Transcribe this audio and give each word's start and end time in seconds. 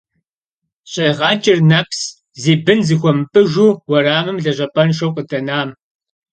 ЩӀегъэкӀыр 0.91 1.59
нэпс 1.69 1.99
зи 2.41 2.53
бын 2.63 2.79
зыхуэмыпӀыжу 2.87 3.69
уэрамым 3.89 4.37
лэжьапӀэншэу 4.43 5.13
къыдэнам… 5.15 5.69